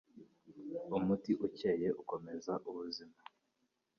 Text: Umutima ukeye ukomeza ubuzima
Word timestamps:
Umutima 0.97 1.41
ukeye 1.47 1.87
ukomeza 2.01 2.53
ubuzima 2.69 3.17